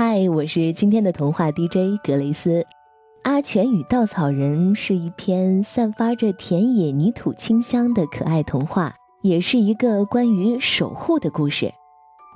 [0.00, 2.60] 嗨，我是今天的童话 DJ 格雷斯。
[3.24, 11.72] 《阿全与稻草人》是一篇散发着田野泥土清香的可爱童话，也是一个关于守护的故事。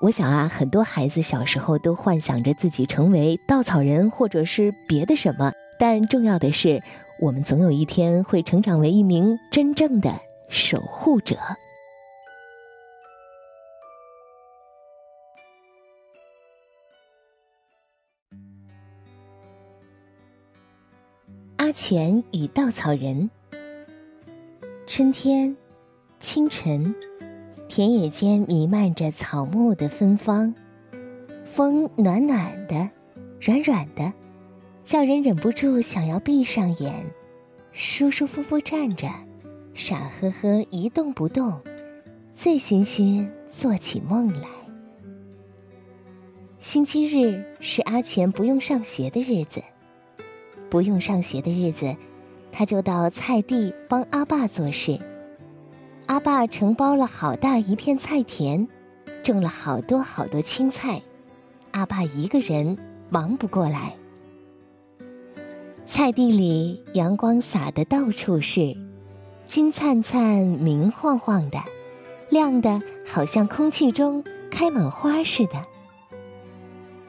[0.01, 5.53] 我想啊，很多孩子小时候都幻想着自己成为稻草人，或者是别的什么。
[5.79, 6.83] 但重要的是，
[7.21, 10.13] 我们总有一天会成长为一名真正的
[10.49, 11.37] 守护者。
[21.63, 23.31] 阿全与稻草人。
[24.85, 25.57] 春天，
[26.19, 26.93] 清晨，
[27.69, 30.53] 田野间弥漫着草木的芬芳，
[31.45, 32.91] 风暖暖的，
[33.41, 34.13] 软软的，
[34.85, 37.07] 叫人忍不住想要闭上眼，
[37.71, 39.09] 舒舒服服站着，
[39.73, 41.61] 傻呵呵一动不动，
[42.35, 44.49] 醉醺醺做起梦来。
[46.59, 49.63] 星期日是阿全不用上学的日子。
[50.73, 51.95] 不用上学的日子，
[52.51, 54.99] 他就到菜地帮阿爸做事。
[56.07, 58.67] 阿爸承包了好大一片菜田，
[59.23, 61.03] 种了好多好多青菜，
[61.73, 62.79] 阿爸一个人
[63.11, 63.95] 忙不过来。
[65.85, 68.75] 菜地里阳光洒的到处是，
[69.47, 71.59] 金灿灿、明晃晃的，
[72.31, 75.67] 亮的好像空气中开满花似的。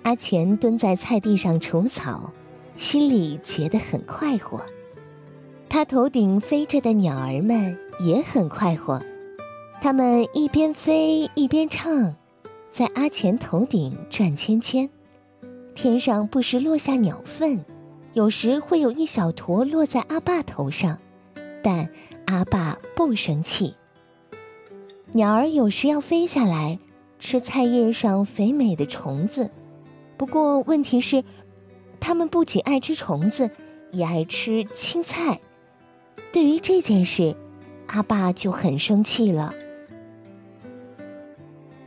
[0.01, 2.33] 阿全蹲在菜地上除草。
[2.75, 4.61] 心里觉得很快活，
[5.69, 9.01] 他头顶飞着的鸟儿们也很快活，
[9.79, 12.15] 它们一边飞一边唱，
[12.71, 14.89] 在阿全头顶转圈圈。
[15.75, 17.63] 天上不时落下鸟粪，
[18.13, 20.99] 有时会有一小坨落在阿爸头上，
[21.63, 21.89] 但
[22.25, 23.75] 阿爸不生气。
[25.11, 26.79] 鸟儿有时要飞下来
[27.19, 29.51] 吃菜叶上肥美的虫子，
[30.17, 31.23] 不过问题是。
[32.05, 33.49] 他们不仅爱吃虫子，
[33.91, 35.39] 也爱吃青菜。
[36.33, 37.33] 对于这件事，
[37.87, 39.53] 阿爸就很生气了。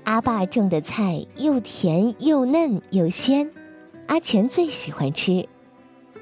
[0.05, 3.51] 阿爸种的菜又甜又嫩又鲜，
[4.07, 5.47] 阿全最喜欢吃。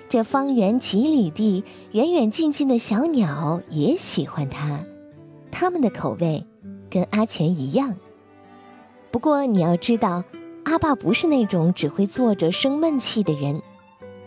[0.09, 1.63] 这方圆几里地，
[1.93, 4.85] 远远近近的小鸟也喜欢它，
[5.53, 6.45] 它们的口味
[6.91, 7.95] 跟阿全一样。
[9.13, 10.25] 不过你要知道，
[10.65, 13.63] 阿爸不是那种只会坐着生闷气的人。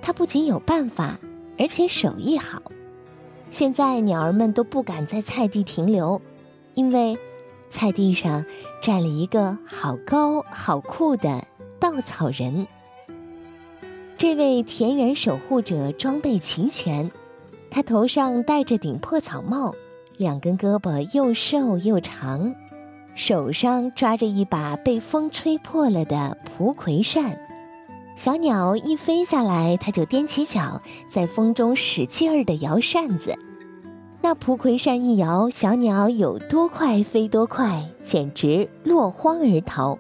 [0.08, 1.20] 他不仅有办法，
[1.60, 2.62] 而且手艺好。
[3.52, 6.22] 现在鸟儿们都不敢在菜地停留，
[6.76, 7.18] 因为
[7.70, 8.46] 菜地上
[8.82, 11.46] 站了一个好高好酷的
[11.78, 12.68] 稻草人。
[14.18, 17.12] 这位田园守护者装备齐全，
[17.70, 19.76] 他头上戴着顶破草帽，
[20.16, 22.56] 两根胳膊又瘦又长，
[23.14, 27.38] 手上抓着一把被风吹破了的蒲葵扇。
[28.18, 33.38] 小鸟一飞下来，它就踮起脚，在风中使劲儿地摇扇子。
[34.24, 40.00] 那蒲葵扇一摇，小鸟有多快飞多快，简直落荒而逃。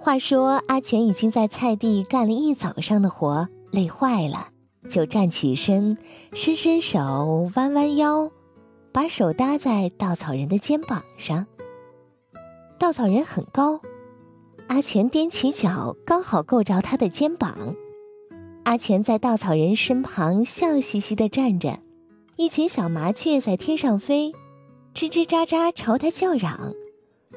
[0.00, 4.48] 话说，阿全已经在菜地干了一早上的活，累坏了，
[4.90, 5.96] 就站起身，
[6.32, 8.28] 伸伸手，弯弯腰，
[8.92, 11.46] 把手搭在稻草人的肩膀上。
[12.78, 13.80] 稻草人很高，
[14.68, 17.74] 阿全踮起脚，刚好够着他的肩膀。
[18.64, 21.78] 阿全在稻草人身旁笑嘻嘻地站着，
[22.36, 24.32] 一群小麻雀在天上飞，
[24.94, 26.74] 吱吱喳喳朝他叫嚷，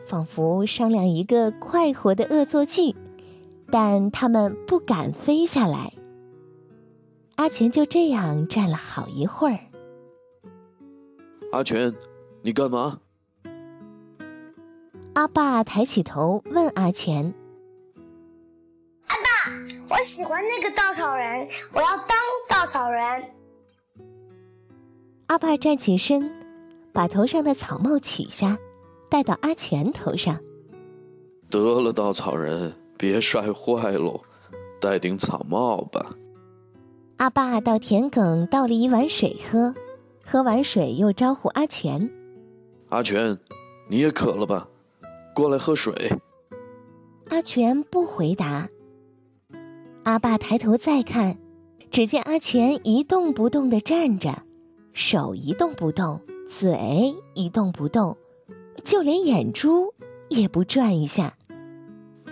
[0.06, 2.96] 仿佛商量一个快活的恶作剧，
[3.70, 5.94] 但他们不敢飞下来。
[7.36, 9.60] 阿全就这样站了好一会儿。
[11.52, 11.94] 阿全，
[12.42, 13.02] 你干嘛？
[15.18, 17.34] 阿爸抬起头问阿全
[19.10, 19.52] ：“阿爸，
[19.90, 22.16] 我喜欢那个稻草人，我要当
[22.48, 23.02] 稻草人。”
[25.26, 26.32] 阿爸站起身，
[26.94, 28.60] 把头上的草帽取下，
[29.10, 30.40] 戴到阿全头上。
[31.50, 34.22] 得了，稻草人，别晒坏喽，
[34.80, 36.16] 戴顶草帽吧。
[37.18, 39.74] 阿爸到田埂倒了一碗水喝，
[40.24, 42.08] 喝完水又招呼阿全
[42.90, 43.36] ：“阿全，
[43.90, 44.70] 你也渴了吧？”
[45.38, 45.94] 过来喝水。
[47.30, 48.68] 阿全不回答。
[50.02, 51.38] 阿爸抬头再看，
[51.92, 54.42] 只见阿全一动不动的站着，
[54.94, 56.20] 手一动不动，
[56.50, 58.18] 嘴一动不动，
[58.84, 59.94] 就连眼珠
[60.28, 61.38] 也不转一下。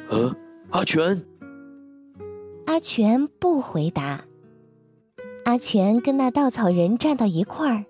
[0.09, 0.35] 呃，
[0.71, 1.23] 阿全。
[2.65, 4.25] 阿全不回答。
[5.43, 7.85] 阿全跟那稻草人站到一块儿，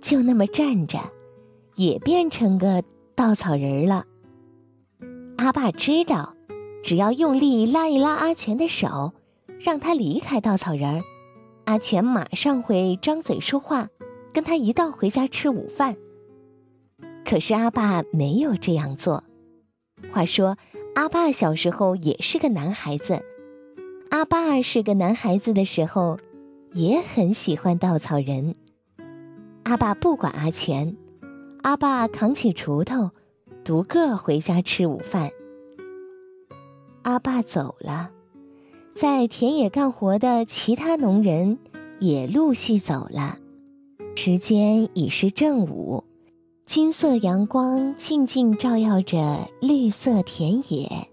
[0.00, 1.00] 就那么站着，
[1.74, 2.84] 也变成个
[3.16, 4.04] 稻草人了。
[5.38, 6.34] 阿爸知道，
[6.82, 9.12] 只要用力拉一拉阿全的手，
[9.60, 11.02] 让他离开稻草人儿，
[11.64, 13.88] 阿全马上会张嘴说话，
[14.32, 15.96] 跟他一道回家吃午饭。
[17.24, 19.22] 可是阿爸没有这样做。
[20.10, 20.56] 话说，
[20.96, 23.22] 阿爸小时候也是个男孩子。
[24.10, 26.18] 阿爸是个男孩子的时候，
[26.72, 28.56] 也很喜欢稻草人。
[29.62, 30.96] 阿爸不管阿全，
[31.62, 33.10] 阿爸扛起锄头，
[33.68, 35.30] 独个回家吃午饭。
[37.02, 38.10] 阿爸走了，
[38.94, 41.58] 在田野干活的其他农人
[42.00, 43.36] 也陆续走了。
[44.16, 46.02] 时间已是正午。
[46.64, 51.06] 金色阳光静静照耀着绿色田野，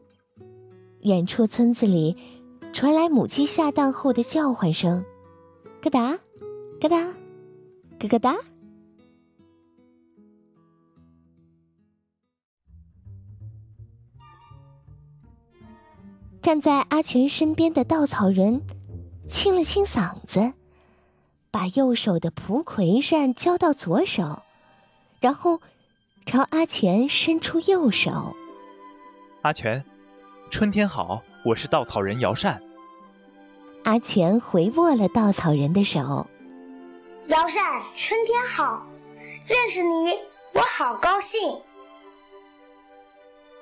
[1.02, 2.16] 远处村子里
[2.72, 5.04] 传来母鸡下蛋后的叫唤声，
[5.82, 6.18] 咯哒，
[6.80, 7.04] 咯哒，
[8.00, 8.38] 咯咯哒。
[16.46, 18.62] 站在阿全身边的稻草人
[19.28, 20.54] 清了清嗓子，
[21.50, 24.44] 把右手的蒲葵扇交到左手。
[25.20, 25.60] 然后，
[26.28, 28.36] 朝阿全伸出右手。
[29.42, 29.84] 阿全，
[30.52, 32.62] 春天好，我是稻草人姚善。
[33.84, 36.28] 阿全回握了稻草人的手。
[37.26, 38.86] 姚善，春天好，
[39.48, 40.14] 认识你
[40.54, 41.40] 我好高兴。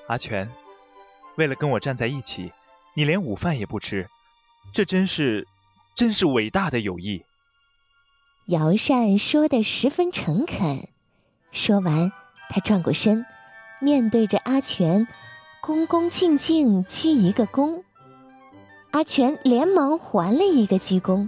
[0.08, 0.46] 阿全，
[1.38, 2.52] 为了跟我站在一起，
[2.96, 4.08] 你连午饭也不吃，
[4.74, 5.48] 这真是，
[5.96, 7.24] 真是伟大的友谊。
[8.48, 10.88] 姚善说的十分诚恳。
[11.52, 12.12] 说完，
[12.50, 13.26] 他转过身，
[13.80, 15.08] 面对着阿全，
[15.62, 17.84] 恭恭敬敬鞠一个躬。
[18.92, 21.28] 阿全连忙还了一个鞠躬。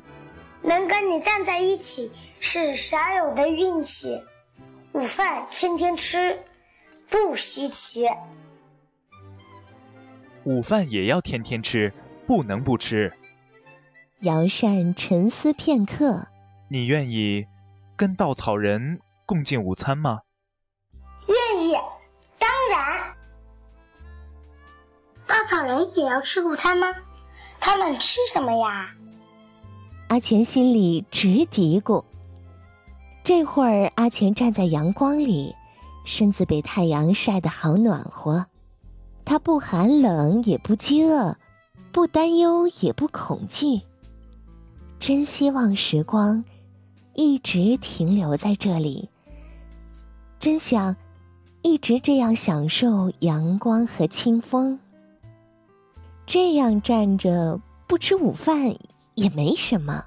[0.61, 4.19] 能跟你站在一起是少有的运气，
[4.93, 6.39] 午饭天天吃，
[7.09, 8.07] 不稀奇。
[10.45, 11.91] 午饭也要天天吃，
[12.27, 13.11] 不能不吃。
[14.21, 16.27] 姚善沉思片刻，
[16.69, 17.45] 你愿意
[17.97, 18.99] 跟稻草人？
[19.25, 20.19] 共进午餐吗？
[21.27, 21.73] 愿意，
[22.37, 23.15] 当然。
[25.25, 26.87] 稻草人也要吃午餐吗？
[27.59, 28.93] 他们吃什么呀？
[30.09, 32.03] 阿全心里直嘀咕。
[33.23, 35.55] 这会儿，阿全站在阳光里，
[36.05, 38.45] 身子被太阳晒得好暖和。
[39.25, 41.35] 他不寒冷，也不饥饿，
[41.91, 43.81] 不担忧，也不恐惧。
[44.99, 46.45] 真希望时光
[47.15, 49.09] 一直停留在这里。
[50.39, 50.95] 真想
[51.63, 54.79] 一直这样享受阳光和清风。
[56.27, 58.75] 这样站着不吃午饭
[59.15, 60.05] 也没什么。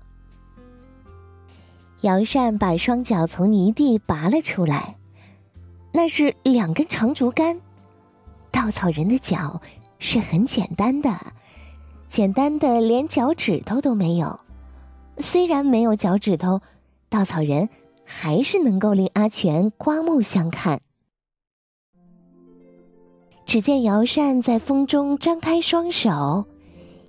[2.02, 4.96] 杨善把双脚从泥地拔了出来，
[5.92, 7.60] 那是两根长竹竿。
[8.50, 9.60] 稻草人的脚
[9.98, 11.10] 是很简单的，
[12.08, 14.38] 简单的连脚趾头都没有。
[15.18, 16.60] 虽然没有脚趾头，
[17.08, 17.68] 稻草人。
[18.10, 20.80] 还是能够令阿全刮目相看。
[23.44, 26.46] 只见姚扇在风中张开双手，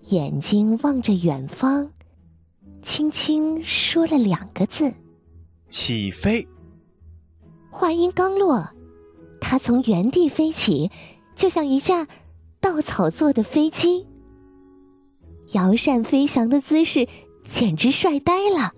[0.09, 1.89] 眼睛望着远方，
[2.81, 4.93] 轻轻说了两个字
[5.71, 6.45] ：“起飞。”
[7.71, 8.67] 话音刚落，
[9.39, 10.91] 他从原地飞起，
[11.39, 12.05] 就像一架
[12.59, 14.05] 稻草做的飞机。
[15.53, 17.07] 摇扇飞翔的姿势
[17.45, 18.73] 简直帅呆了。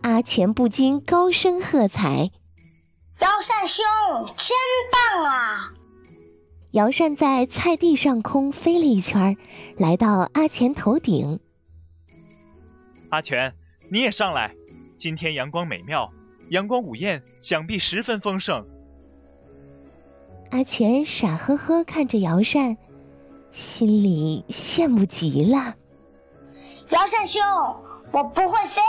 [0.00, 2.30] 阿全不禁高声喝彩
[3.20, 3.84] ：“摇扇兄，
[4.38, 4.56] 真
[4.90, 5.74] 棒啊！”
[6.72, 9.36] 摇扇在菜地上空飞了一圈，
[9.76, 11.38] 来到阿全头顶。
[13.10, 13.54] 阿全，
[13.90, 14.54] 你也上来！
[14.96, 16.10] 今天阳光美妙，
[16.48, 18.66] 阳光午宴想必十分丰盛。
[20.50, 22.76] 阿全傻呵呵看着姚善，
[23.50, 25.74] 心里羡慕极了。
[26.90, 27.42] 姚善兄，
[28.12, 28.80] 我不会飞。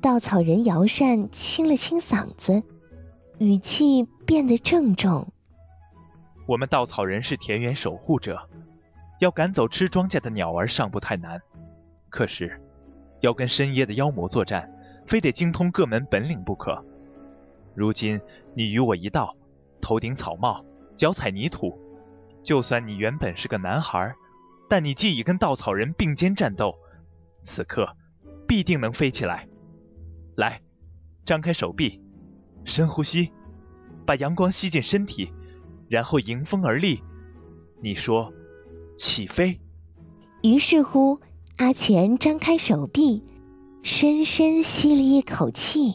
[0.00, 2.62] 稻草人姚善清了清嗓子，
[3.38, 5.26] 语气变得郑重
[6.46, 8.38] ：“我们稻草人是田园守护者，
[9.18, 11.40] 要赶走吃庄稼的鸟儿尚不太难，
[12.08, 12.60] 可是
[13.20, 14.70] 要跟深夜的妖魔作战，
[15.06, 16.82] 非得精通各门本领不可。
[17.74, 18.20] 如今
[18.54, 19.34] 你与我一道，
[19.84, 20.64] 头顶草帽，
[20.96, 21.78] 脚踩泥土，
[22.42, 24.14] 就算你原本是个男孩，
[24.66, 26.74] 但你既已跟稻草人并肩战斗，
[27.42, 27.94] 此刻
[28.48, 29.46] 必定能飞起来。”
[30.36, 30.62] 来，
[31.26, 32.00] 张开手臂，
[32.64, 33.30] 深呼吸，
[34.06, 35.30] 把阳光吸进身体，
[35.90, 37.02] 然后迎风而立。
[37.82, 38.32] 你说，
[38.96, 39.60] 起飞。
[40.42, 41.20] 于是乎，
[41.58, 43.22] 阿全张开手臂，
[43.82, 45.94] 深深吸了一口气，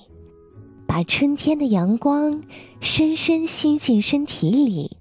[0.89, 2.41] 把春天的阳光
[2.81, 4.97] 深深吸进身体里，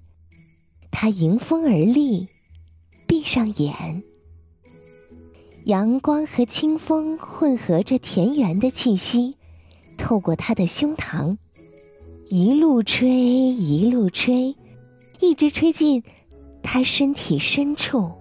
[0.91, 2.27] 他迎风而立，
[3.07, 4.03] 闭上眼。
[5.63, 9.35] 阳光和清风混合着田园的气息，
[9.97, 11.37] 透过他的胸膛，
[12.27, 14.55] 一路吹，一路吹，
[15.19, 16.03] 一直吹进
[16.61, 18.11] 他身体深处。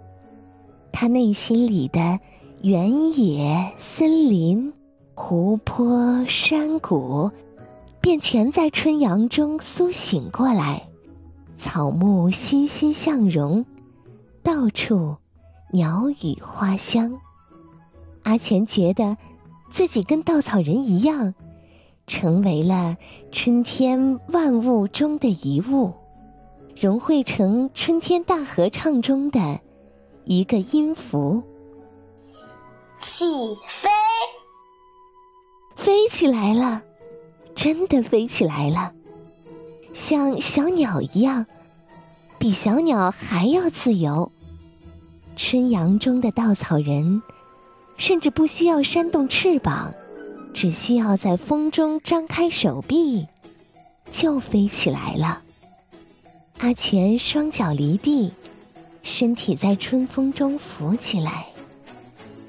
[0.91, 2.19] 他内心里的
[2.63, 4.73] 原野、森林、
[5.15, 7.31] 湖泊、山谷，
[8.01, 10.89] 便全在春阳中苏醒过来。
[11.57, 13.67] 草木欣欣向荣，
[14.43, 15.17] 到处
[15.73, 17.21] 鸟语花香。
[18.23, 19.17] 阿全觉得
[19.71, 21.35] 自己跟稻草人一样，
[22.07, 22.97] 成为了
[23.33, 25.93] 春天万物中的一物，
[26.77, 29.61] 融汇成春天大合唱中的
[30.25, 31.43] 一个音符。
[33.01, 33.25] 起
[33.67, 33.89] 飞，
[35.75, 36.83] 飞起来了，
[37.59, 38.93] 真的飞起来了。
[39.93, 41.45] 像小鸟一样，
[42.39, 44.31] 比小鸟还要自由。
[45.35, 47.21] 春阳中的稻草人，
[47.97, 49.93] 甚至不需要扇动翅膀，
[50.55, 53.27] 只需要在风中张开手臂，
[54.13, 55.43] 就飞起来了。
[56.59, 58.33] 阿全双脚离地，
[59.03, 61.47] 身体在春风中浮起来，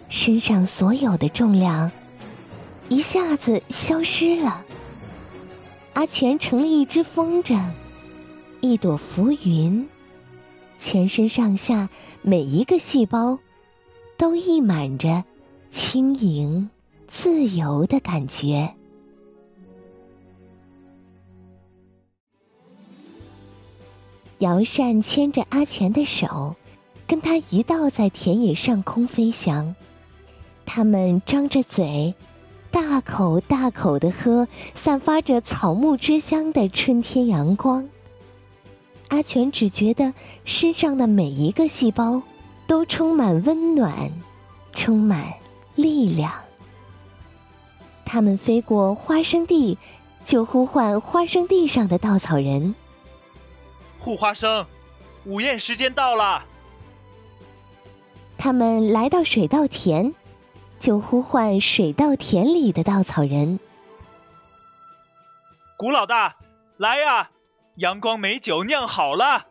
[0.07, 1.91] 身上所有的重量
[2.89, 4.65] 一下子消失了。
[5.99, 7.73] 阿全成了一只风筝，
[8.61, 9.85] 一朵浮云，
[10.77, 11.89] 全身上下
[12.21, 13.37] 每一个细胞
[14.15, 15.25] 都溢满着
[15.69, 16.69] 轻盈、
[17.09, 18.73] 自由的感觉。
[24.37, 26.55] 姚善牵着阿全的手，
[27.05, 29.75] 跟他一道在田野上空飞翔。
[30.65, 32.15] 他们张着嘴。
[32.71, 37.87] 大口大口的喝散发着草木之香的春天阳光。
[39.09, 40.13] 阿全只觉得
[40.45, 42.21] 身上的每一个细胞
[42.67, 44.11] 都充满温暖，
[44.71, 45.33] 充满
[45.75, 46.31] 力量。
[48.05, 49.77] 他们飞过花生地，
[50.23, 52.75] 就呼唤花生地上的稻草人
[53.99, 54.65] ：“护花生，
[55.25, 56.43] 午宴时间到了。”
[58.37, 60.13] 他们来到水稻田。
[60.79, 63.59] 就呼唤水稻田里的稻草人。
[65.77, 66.35] 古老大，
[66.77, 67.29] 来呀！
[67.75, 69.45] 阳光美酒酿好了。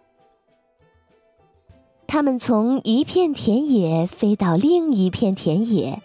[2.07, 6.03] 他们从一片田野飞到另一片田野，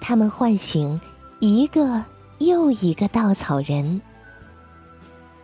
[0.00, 1.00] 他们唤醒
[1.38, 2.04] 一个
[2.38, 4.00] 又一个稻草人。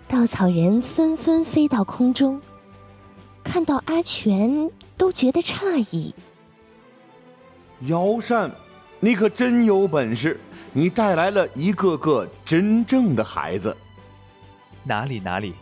[0.09, 2.41] 稻草人纷纷飞到空中，
[3.43, 6.15] 看到阿全都觉得诧异。
[7.83, 8.51] 姚善。
[9.07, 10.37] 你可真有本事！
[10.73, 13.77] 你带来了一个个真正的孩子。
[14.83, 15.55] 哪里哪里？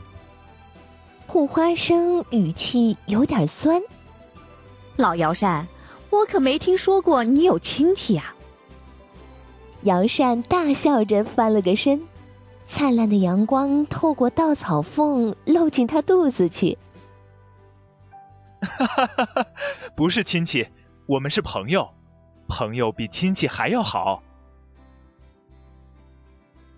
[1.26, 3.82] 护花生语气有点酸。
[4.96, 5.68] 老姚善，
[6.08, 8.34] 我可没听说过你有亲戚啊。
[9.82, 12.00] 姚善大笑着翻了个身，
[12.66, 16.78] 灿烂的阳光透过稻草缝漏进他肚子去。
[18.62, 19.46] 哈哈哈哈！
[19.94, 20.66] 不是亲戚，
[21.04, 21.86] 我们是朋友。
[22.48, 24.22] 朋友比亲戚还要好。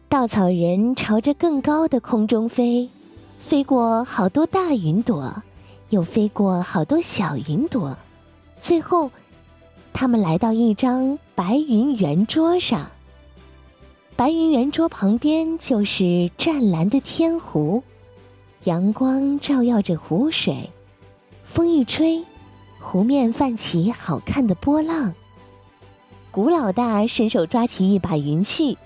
[0.08, 2.88] 稻草人朝着更高的空中飞，
[3.38, 5.42] 飞过好多大云朵，
[5.90, 7.96] 又飞过好多小云朵，
[8.60, 9.10] 最后，
[9.92, 12.86] 他们来到一张白云圆桌上。
[14.14, 17.82] 白云圆桌旁边就是湛蓝的天湖，
[18.64, 20.70] 阳光照耀着湖水，
[21.44, 22.24] 风一吹，
[22.80, 25.12] 湖面泛起好看的波浪。
[26.36, 28.76] 古老大伸手抓起一把云絮，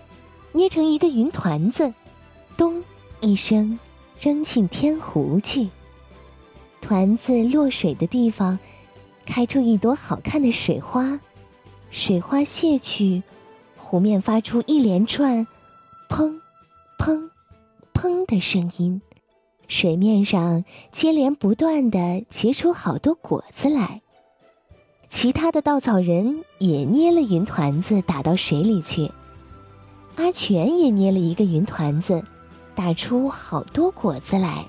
[0.53, 1.93] 捏成一个云团子，
[2.57, 2.85] 咚
[3.19, 3.77] 一声
[4.21, 5.69] 扔进天湖去。
[6.81, 8.57] 团子落水的地方，
[9.27, 11.19] 开出一朵好看的水花，
[11.91, 13.21] 水花泄去，
[13.77, 15.45] 湖面发出一连串
[16.09, 16.41] “砰、
[17.01, 17.31] 砰、
[17.93, 19.03] 砰”的声音，
[19.67, 24.03] 水面上接连不断的结出好多果子来。
[25.11, 29.11] 其他的稻草人也捏了云团子打到水里去，
[30.15, 32.25] 阿全也捏了一个云团子，
[32.77, 34.65] 打出好多果子来。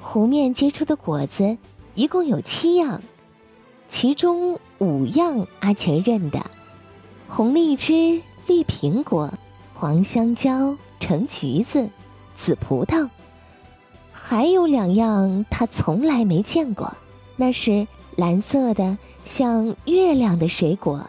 [0.00, 1.56] 湖面结出的果子
[1.94, 3.00] 一共有七样，
[3.88, 6.44] 其中五样阿全认得：
[7.28, 9.32] 红荔枝、绿苹果、
[9.74, 11.88] 黄香蕉、橙橘子、
[12.34, 13.08] 紫葡萄。
[14.12, 16.94] 还有两样他从来没见过，
[17.36, 17.86] 那是。
[18.18, 21.08] 蓝色的像月亮的水果，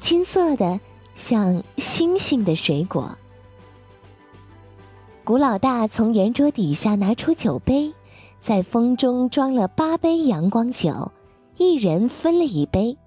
[0.00, 0.80] 金色的
[1.14, 3.16] 像星星的水果。
[5.22, 7.94] 古老大从圆桌底下拿出酒杯，
[8.40, 11.12] 在风中装了八杯阳光酒，
[11.56, 12.98] 一人分了一杯。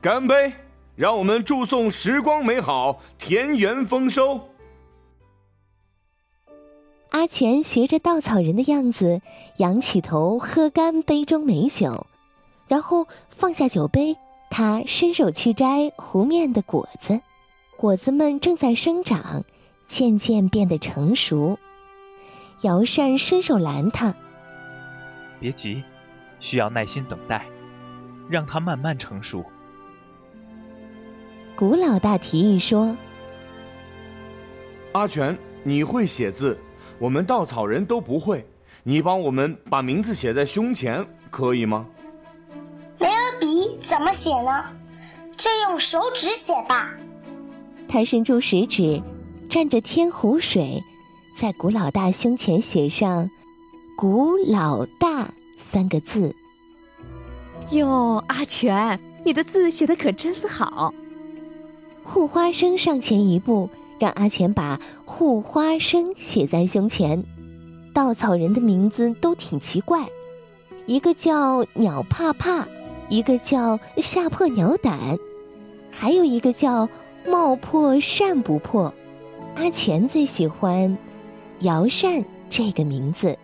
[0.00, 0.54] 干杯！
[0.96, 4.40] 让我们祝颂时光美好，田园丰收。
[7.10, 9.20] 阿全学着稻草人的样子，
[9.56, 12.06] 仰起头喝干杯中美酒，
[12.68, 14.16] 然后放下酒杯。
[14.52, 17.20] 他伸手去摘湖面的果子，
[17.76, 19.44] 果子们正在生长，
[19.86, 21.56] 渐渐变得成熟。
[22.62, 24.12] 姚善伸手拦他
[25.38, 25.84] ：“别急，
[26.40, 27.46] 需要耐心等待，
[28.28, 29.44] 让它慢慢成熟。”
[31.54, 32.96] 古老大提议说
[34.92, 36.58] ：“阿全，你会写字，
[37.00, 38.46] 我们稻草人都不会，
[38.82, 41.86] 你帮我们把名字写在胸前，可以吗？”
[43.00, 44.64] 没有笔怎么写呢？
[45.34, 46.90] 就用手指写吧。
[47.88, 49.02] 他伸出食指，
[49.48, 50.84] 蘸着天湖水，
[51.34, 53.30] 在古老大胸前写上
[53.96, 56.36] “古老大”三个字。
[57.70, 60.92] 哟，阿全，你的字写的可真好。
[62.04, 67.22] 护花生上前一步，让阿全把“护花生”写在胸前。
[67.92, 70.08] 稻草人的名字都挺奇怪，
[70.86, 72.66] 一个叫鸟怕怕，
[73.10, 75.18] 一个叫吓破鸟胆，
[75.92, 76.88] 还有一个叫
[77.26, 78.92] 冒破善不破。
[79.56, 80.96] 阿全最喜欢
[81.58, 83.36] 姚善这个名字。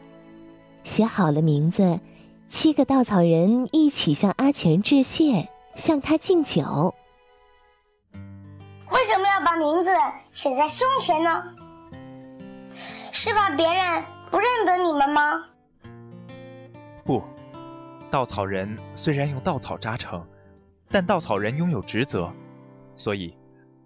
[0.85, 2.01] 写好了名字，
[2.49, 6.95] 七个稻草人一起向阿全致谢，向他敬酒。
[8.91, 9.91] 为什么要把名字
[10.31, 11.45] 写在胸前呢？
[13.13, 15.45] 是怕别人不认得你们吗？
[17.05, 17.23] 不，
[18.11, 20.27] 稻草人虽然用稻草扎成，
[20.89, 22.31] 但稻草人拥有职责，
[22.95, 23.37] 所以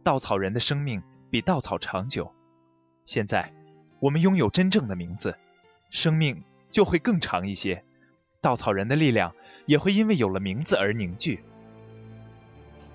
[0.02, 2.30] 稻草人的生命比稻草长久。
[3.04, 3.52] 现在
[4.00, 5.36] 我们拥有真正的名字，
[5.90, 7.84] 生命就会更长一些，
[8.40, 9.32] 稻草人的力量
[9.66, 11.42] 也会因为有了名字而凝聚。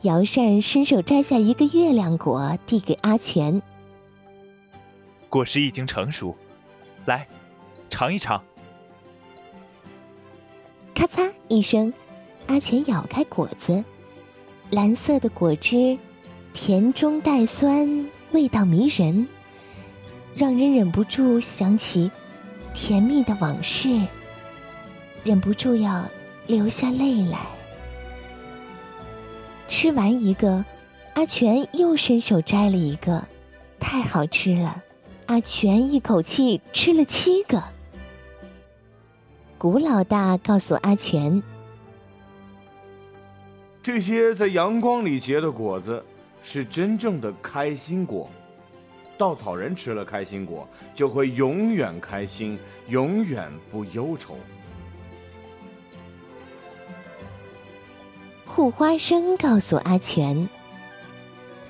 [0.01, 3.61] 姚善伸手摘下一个月亮果，递给阿全。
[5.29, 6.35] 果实已经成熟，
[7.05, 7.27] 来，
[7.89, 8.41] 尝一尝。
[10.93, 11.91] 咔嚓一声，
[12.47, 13.83] 阿全咬开果子，
[14.69, 15.97] 蓝色的果汁，
[16.53, 19.27] 甜中带酸，味道迷人，
[20.35, 22.11] 让人忍不住想起
[22.73, 24.01] 甜蜜的往事，
[25.23, 26.05] 忍不住要
[26.45, 27.39] 流下泪来。
[29.67, 30.63] 吃完一个，
[31.15, 33.25] 阿全又伸手摘了一个，
[33.79, 34.83] 太好吃了！
[35.27, 37.63] 阿全一口气吃了七个。
[39.57, 41.41] 古老大告诉阿全
[43.81, 46.03] ：“这些在阳光里结的果子，
[46.43, 48.29] 是真正的开心果。
[49.17, 54.37] 稻草人吃了开心果，就会永远开心，永远不忧愁。”
[58.55, 60.47] 护花生告诉阿全：“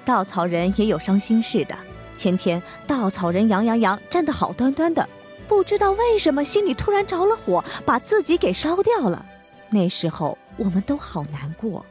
[0.06, 1.76] 稻草人也有伤心事的。
[2.16, 5.10] 前天稻草人杨洋洋站得好端端的，
[5.48, 9.26] 不知道为什么心里突然着了火，把自己给烧掉了。
[9.72, 11.84] 那时候我们都好难过。”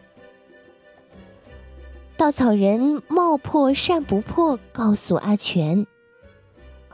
[2.16, 5.84] 稻草人冒破善不破告诉阿全：“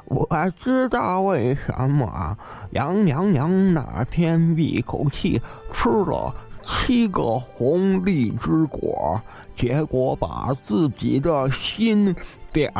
[0.09, 2.39] 我知道为什么
[2.71, 5.39] 杨洋洋那天一口气
[5.71, 6.35] 吃了。”
[6.71, 9.21] 七个红荔枝果，
[9.57, 12.15] 结果把自己的心
[12.53, 12.73] 点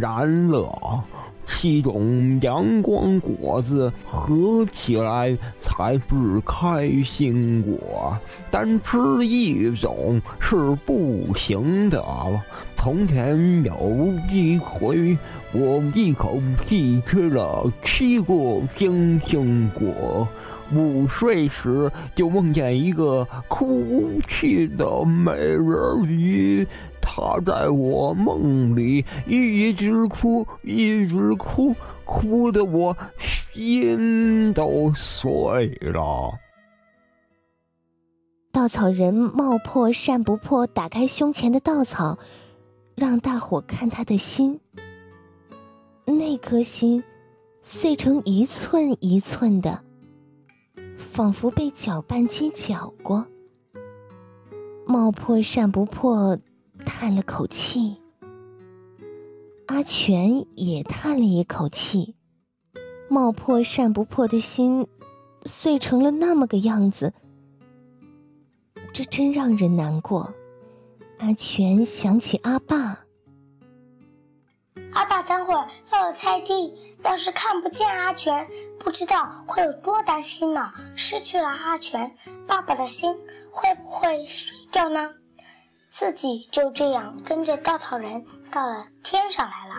[0.00, 1.04] 燃了。
[1.48, 8.18] 七种阳光果子合起来才是开心果，
[8.50, 12.04] 单吃一种是不行的。
[12.76, 15.16] 从前有一回，
[15.52, 20.26] 我一口气吃了七个星星果。
[20.74, 26.66] 午睡时，就梦见一个哭泣的美人鱼，
[27.00, 31.74] 她在我梦里一直哭，一直哭，
[32.04, 32.96] 哭得我
[33.54, 36.32] 心都碎了。
[38.52, 42.18] 稻草人冒破善不破，打开胸前的稻草，
[42.94, 44.58] 让大伙看他的心。
[46.06, 47.04] 那颗心
[47.62, 49.85] 碎成一寸一寸的。
[50.96, 53.26] 仿佛被搅拌机搅过，
[54.86, 56.38] 冒破善不破，
[56.84, 57.96] 叹了口气。
[59.66, 62.14] 阿全也叹了一口气，
[63.08, 64.86] 冒破善不破的心，
[65.44, 67.12] 碎成了那么个样子，
[68.92, 70.32] 这真让人难过。
[71.18, 73.05] 阿全想起阿爸，
[74.92, 78.46] 阿爸等会儿到了菜地，要是看不见阿全，
[78.78, 80.70] 不知道会有多担心呢。
[80.94, 82.14] 失去了阿全，
[82.46, 83.14] 爸爸的心
[83.50, 85.10] 会不会碎掉呢？
[85.90, 89.74] 自己就这样跟着稻草人到了天上来了，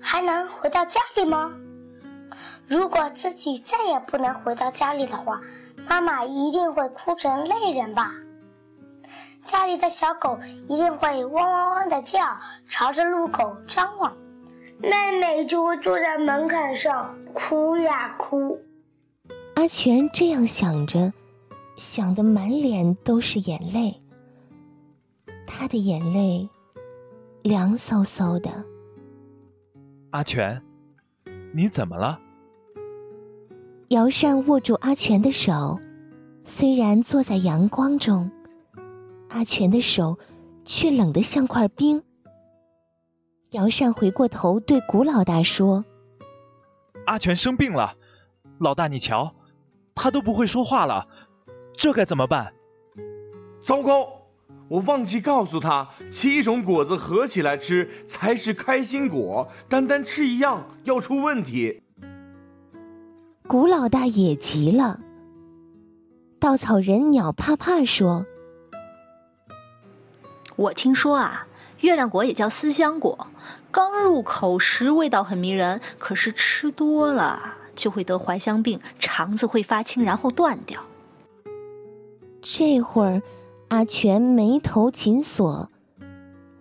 [0.00, 1.52] 还能回到家里吗？
[2.66, 5.40] 如果自己再也不能回到家里的话，
[5.86, 8.12] 妈妈一定会哭成泪人吧？
[9.68, 12.18] 家里的小狗一定会汪汪汪的叫，
[12.66, 14.16] 朝着路口张望，
[14.78, 14.88] 妹
[15.20, 18.58] 妹就会坐在门槛上哭呀哭。
[19.56, 21.12] 阿全这样想着，
[21.76, 23.94] 想得满脸都是眼泪。
[25.46, 26.48] 他的眼泪
[27.42, 28.50] 凉飕飕的。
[30.12, 30.62] 阿全，
[31.52, 32.18] 你怎么了？
[33.88, 35.78] 姚善握住阿全的手，
[36.42, 38.30] 虽然坐在阳光中。
[39.28, 40.18] 阿全的手，
[40.64, 42.02] 却冷得像块冰。
[43.50, 45.84] 姚善回过头对古老大说
[47.06, 47.94] ：“阿全生病了，
[48.58, 49.34] 老大你瞧，
[49.94, 51.06] 他都不会说话了，
[51.76, 52.52] 这该怎么办？”
[53.60, 54.06] 糟糕，
[54.68, 61.82] 我忘记告诉他，七种果子合起来吃才是开心果，单单吃一样要出问题。
[63.46, 65.00] 古老大也急了。
[66.38, 68.26] 稻草人鸟怕怕说。
[70.58, 71.46] 我听说啊，
[71.82, 73.28] 月亮果也叫思香果，
[73.70, 80.82] 刚入口时味道很迷人，可是吃多了就会得怀香病，肠子会发青，然后断掉。
[82.42, 83.22] 这会儿，
[83.68, 85.70] 阿全眉头紧锁，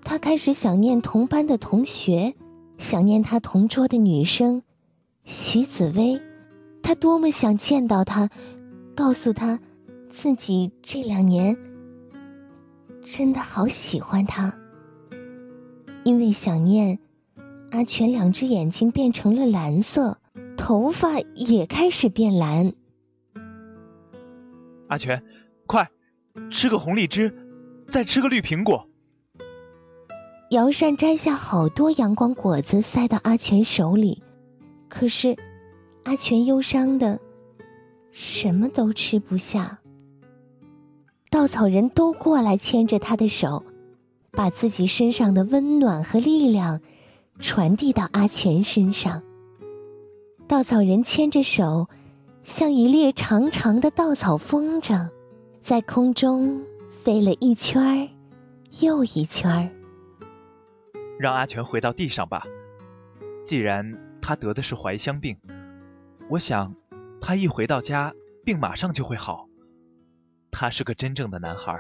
[0.04, 2.36] 他开始想念同班的同学，
[2.78, 4.62] 想念他同桌的女生
[5.24, 6.22] 徐紫薇，
[6.84, 8.30] 他多么想见到她，
[8.96, 9.60] 告诉她
[10.12, 11.58] 自己这两年。
[13.10, 14.54] 真的好喜欢他，
[16.04, 17.00] 因为想念，
[17.72, 20.20] 阿全两只眼睛变成了蓝色，
[20.58, 22.74] 头发也开始变蓝。
[24.90, 25.24] 阿全，
[25.66, 25.90] 快
[26.52, 27.34] 吃个红荔枝，
[27.88, 28.90] 再吃个绿苹果。
[30.52, 34.22] 姚善摘下好多阳光果子塞到阿全手里，
[34.90, 35.38] 可是
[36.04, 37.18] 阿全忧伤的
[38.12, 39.80] 什么都吃不下。
[41.30, 43.64] 稻草人都过来牵着他的手，
[44.32, 46.82] 把自己身上的温暖和力量
[47.40, 49.22] 传递到阿全身上。
[50.48, 51.90] 稻草人牵着手，
[52.46, 55.10] 像一列长长的稻草风筝，
[55.62, 58.08] 在空中飞了一圈儿
[58.80, 59.70] 又一圈儿。
[61.20, 62.44] 让阿全回到地上吧，
[63.46, 65.36] 既然他得的是怀乡病，
[66.30, 66.74] 我想
[67.20, 68.14] 他一回到家，
[68.46, 69.47] 病马上就会好。
[70.60, 71.80] 他是个真正的男孩，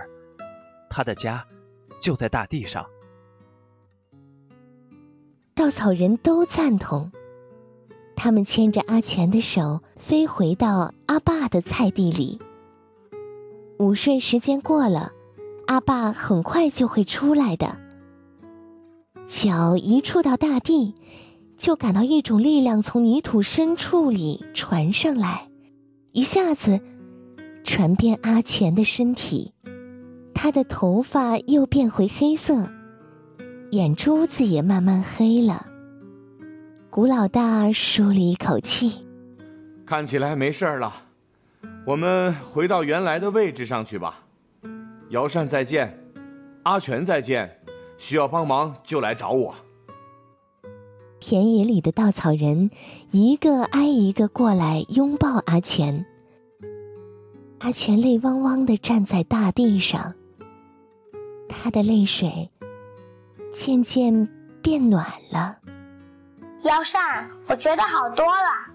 [0.87, 1.43] 他的家
[1.99, 2.85] 就在大地上。
[5.55, 7.11] 稻草人都赞同，
[8.15, 12.39] 他们牵着阿全的手飞回到阿爸的菜地里。
[13.79, 15.11] 午睡时间过了，
[15.65, 17.79] 阿爸很快就会出来的。
[19.25, 20.93] 脚一触到大地，
[21.57, 25.49] 就感到一种力量从泥土深处里传上来，
[26.11, 26.79] 一下子。
[27.67, 29.53] 传遍阿全的身体，
[30.33, 32.69] 他的头发又变回黑色，
[33.71, 35.67] 眼珠子也慢慢黑了。
[36.89, 39.05] 古老大舒了一口气，
[39.85, 40.93] 看起来没事了，
[41.85, 44.23] 我们回到原来的位置上去吧。
[45.09, 45.99] 姚善再见，
[46.63, 47.59] 阿全再见，
[47.97, 49.53] 需要帮忙就来找我。
[51.19, 52.71] 田野里的稻草人
[53.11, 56.05] 一个挨一个过来拥抱阿全。
[57.59, 60.13] 阿全泪汪汪的站在大地上，
[61.49, 62.49] 他的泪水
[63.51, 64.27] 渐渐
[64.61, 65.57] 变暖了。
[66.63, 68.73] 姚善，我觉得好多了。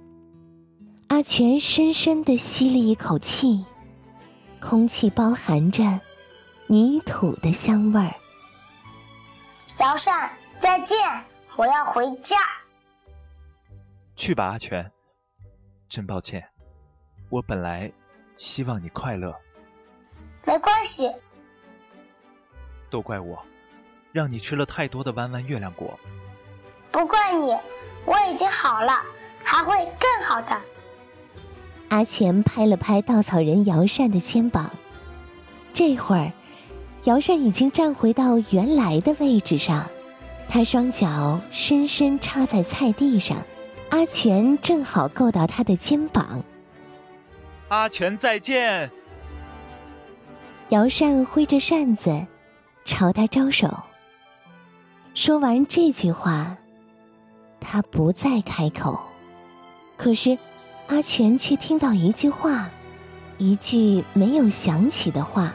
[1.09, 3.65] 阿全深深的吸了一口气，
[4.61, 6.01] 空气包含着
[6.67, 8.15] 泥土的香味儿。
[9.79, 10.97] 姚善，再见，
[11.57, 12.37] 我要回家。
[14.17, 14.91] 去吧，阿全。
[15.89, 16.43] 真抱歉，
[17.31, 17.93] 我本来。
[18.43, 19.33] 希望你快乐。
[20.45, 21.09] 没关系，
[22.91, 23.41] 都怪我，
[24.11, 25.97] 让你吃了太多的弯弯月亮果。
[26.91, 27.57] 不怪你，
[28.05, 29.01] 我已经好了，
[29.45, 30.61] 还会更好的。
[31.91, 34.69] 阿全拍了拍稻草人姚善的肩膀。
[35.73, 36.33] 这会儿，
[37.05, 39.89] 姚善已经站回到原来的位置上，
[40.49, 43.39] 他双脚深深插在菜地上，
[43.91, 46.43] 阿全正好够到他的肩膀。
[47.73, 48.91] 阿全再见。
[50.69, 52.27] 姚善挥着扇子，
[52.85, 53.83] 朝他招手。
[55.15, 56.55] 说完这句话，
[57.61, 59.01] 他不再开口。
[59.97, 60.37] 可是，
[60.89, 62.69] 阿全却听到一句话，
[63.39, 65.55] 一句没有响起的话，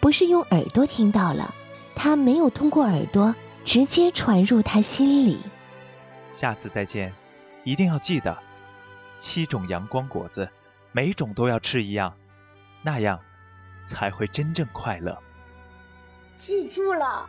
[0.00, 1.54] 不是用耳朵听到了，
[1.94, 5.38] 他没有通过耳朵直接传入他心里。
[6.32, 7.12] 下次再见，
[7.62, 8.34] 一定要记得，
[9.18, 10.48] 七种阳光果子，
[10.96, 12.10] 每种都要吃一样，
[12.82, 13.20] 那样
[13.84, 15.14] 才会真正快乐。
[16.38, 17.28] 记住了，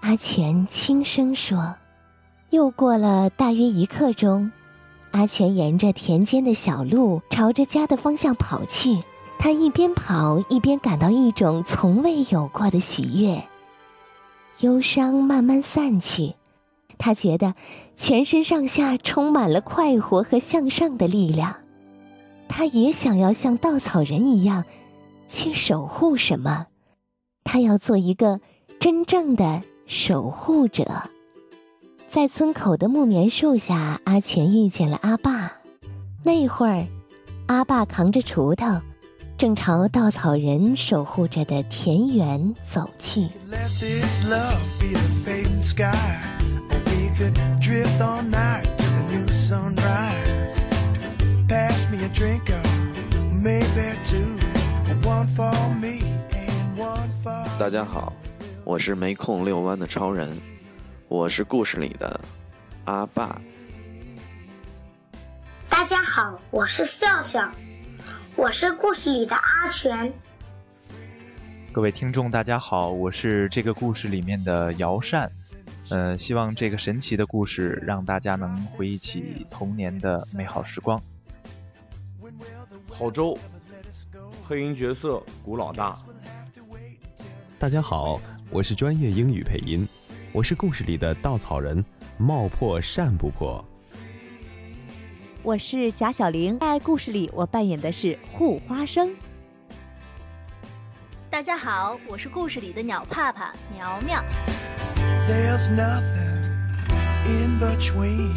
[0.00, 1.76] 阿全轻声说。
[2.48, 4.50] 又过了大约一刻钟，
[5.10, 9.02] 阿全沿着田间的小路朝着家的方向跑去。
[9.38, 13.46] 他一边跑一边感到一种从未有过的喜悦，
[14.60, 16.34] 忧伤慢慢散去，
[16.96, 17.54] 他觉得
[17.94, 21.54] 全身上下充满了快活和向上的力量。
[22.48, 24.64] 他也想要像稻草人一样，
[25.28, 26.66] 去守护什么。
[27.44, 28.40] 他要做一个
[28.80, 30.84] 真正的守护者。
[32.08, 35.52] 在村口的木棉树下，阿钱遇见了阿爸。
[36.24, 36.86] 那会儿，
[37.46, 38.80] 阿爸扛着锄头，
[39.36, 43.28] 正朝稻草人守护着的田园走去。
[57.58, 58.12] 大家好，
[58.64, 60.36] 我是没空遛弯的超人，
[61.08, 62.20] 我是故事里的
[62.86, 63.40] 阿爸。
[65.68, 67.50] 大家好，我是笑笑，
[68.36, 70.12] 我是故事里的阿全。
[71.72, 75.30] 各位听众，大家好，我是这个故事里面的姚善。
[75.90, 81.00] 呃，希望这个神奇的故事让大家能回忆起童年的美好时光。
[82.98, 83.38] 郝周，
[84.48, 85.96] 配音角色古老大。
[87.56, 89.86] 大家好，我是专业英语配音，
[90.32, 91.84] 我是故事里的稻草人，
[92.16, 93.64] 冒破扇不破。
[95.44, 99.14] 我是贾小玲，在故事里我扮演的是护花生。
[101.30, 104.20] 大家好，我是故事里的鸟帕帕苗苗。
[105.28, 106.50] There's nothing
[107.28, 108.34] in between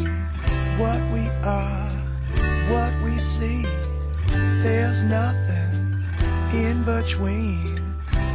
[0.78, 1.90] what we are,
[2.70, 3.66] what we see.
[4.62, 6.04] There's nothing
[6.52, 7.78] in between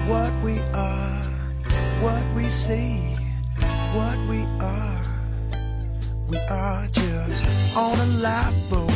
[0.09, 1.23] what we are,
[2.01, 3.15] what we see,
[3.93, 5.01] what we are.
[6.27, 8.91] We are just on a lifeboat,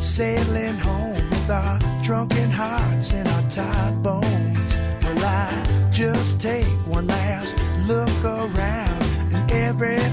[0.00, 4.72] sailing home with our drunken hearts and our tired bones.
[5.02, 7.56] Well, I just take one last
[7.88, 10.08] look around and everything